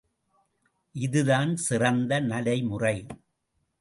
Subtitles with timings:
[0.95, 3.05] இதுதான் சிறந்த நடைமுறை.